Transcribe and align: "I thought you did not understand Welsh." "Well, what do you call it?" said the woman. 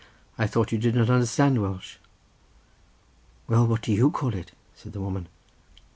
"I 0.35 0.47
thought 0.47 0.71
you 0.71 0.79
did 0.79 0.95
not 0.95 1.11
understand 1.11 1.61
Welsh." 1.61 1.97
"Well, 3.47 3.67
what 3.67 3.83
do 3.83 3.91
you 3.93 4.09
call 4.09 4.33
it?" 4.33 4.51
said 4.75 4.93
the 4.93 4.99
woman. 4.99 5.27